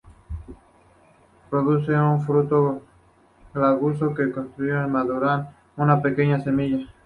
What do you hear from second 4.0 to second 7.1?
en cuyo interior maduran una pequeñas semillas.